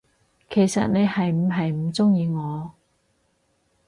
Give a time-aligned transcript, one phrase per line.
[0.49, 2.71] 其實你係唔係唔鍾意我，？